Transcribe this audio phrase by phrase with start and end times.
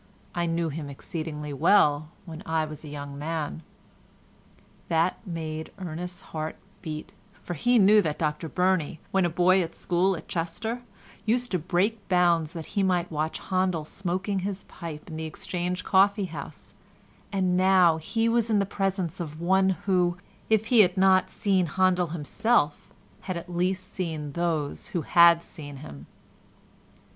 [0.33, 3.61] I knew him exceedingly well when I was a young man."
[4.89, 9.75] That made Ernest's heart beat, for he knew that Dr Burney, when a boy at
[9.75, 10.81] school at Chester,
[11.23, 15.83] used to break bounds that he might watch Handel smoking his pipe in the Exchange
[15.83, 20.17] coffee house—and now he was in the presence of one who,
[20.49, 22.91] if he had not seen Handel himself,
[23.25, 26.07] had at least seen those who had seen him.